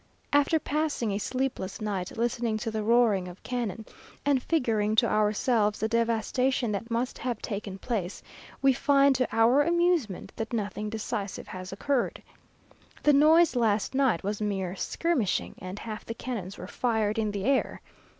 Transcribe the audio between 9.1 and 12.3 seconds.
to our amusement that nothing decisive has occurred.